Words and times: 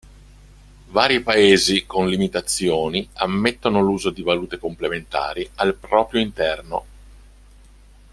Vari 0.89 1.19
Paesi 1.21 1.85
con 1.85 2.07
limitazioni 2.09 3.07
ammettono 3.13 3.81
l'uso 3.83 4.09
di 4.09 4.23
valute 4.23 4.57
complementari 4.57 5.47
al 5.57 5.75
proprio 5.75 6.19
interno. 6.21 6.85